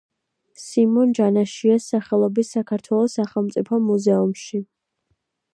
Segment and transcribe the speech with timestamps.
[0.61, 4.67] სიმონ ჯანაშიას სახელობის საქართველოს სახელმწიფო მუზეუმში.